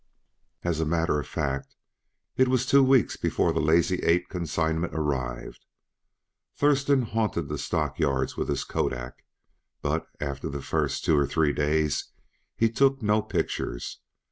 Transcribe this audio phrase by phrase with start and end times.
[0.63, 1.75] As a matter of fact,
[2.35, 5.63] it was two weeks before the Lazy Eight consignment arrived.
[6.55, 9.23] Thurston haunted the stockyards with his Kodak,
[9.83, 12.05] but after the first two or three days
[12.55, 13.99] he took no pictures.